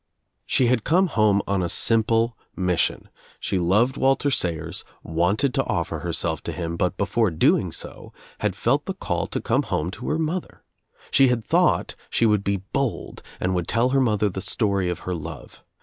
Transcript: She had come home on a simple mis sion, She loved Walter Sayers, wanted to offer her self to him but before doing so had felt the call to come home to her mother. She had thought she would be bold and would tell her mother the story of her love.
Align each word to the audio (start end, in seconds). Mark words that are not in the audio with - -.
She 0.47 0.65
had 0.65 0.83
come 0.83 1.05
home 1.05 1.43
on 1.47 1.61
a 1.61 1.69
simple 1.69 2.35
mis 2.55 2.79
sion, 2.79 3.09
She 3.39 3.59
loved 3.59 3.97
Walter 3.97 4.31
Sayers, 4.31 4.83
wanted 5.03 5.53
to 5.53 5.63
offer 5.65 5.99
her 5.99 6.11
self 6.11 6.41
to 6.45 6.51
him 6.51 6.75
but 6.75 6.97
before 6.97 7.29
doing 7.29 7.71
so 7.71 8.11
had 8.39 8.55
felt 8.55 8.85
the 8.87 8.95
call 8.95 9.27
to 9.27 9.39
come 9.39 9.61
home 9.61 9.91
to 9.91 10.09
her 10.09 10.17
mother. 10.17 10.63
She 11.11 11.27
had 11.27 11.45
thought 11.45 11.93
she 12.09 12.25
would 12.25 12.43
be 12.43 12.63
bold 12.73 13.21
and 13.39 13.53
would 13.53 13.67
tell 13.67 13.89
her 13.89 14.01
mother 14.01 14.27
the 14.27 14.41
story 14.41 14.89
of 14.89 15.01
her 15.01 15.13
love. 15.13 15.63